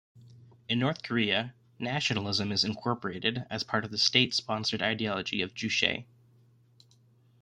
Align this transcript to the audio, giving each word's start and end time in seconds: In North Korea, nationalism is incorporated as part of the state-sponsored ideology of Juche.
In 0.67 0.79
North 0.79 1.03
Korea, 1.03 1.53
nationalism 1.77 2.51
is 2.51 2.63
incorporated 2.63 3.45
as 3.51 3.63
part 3.63 3.85
of 3.85 3.91
the 3.91 3.99
state-sponsored 3.99 4.81
ideology 4.81 5.43
of 5.43 5.53
Juche. 5.53 6.05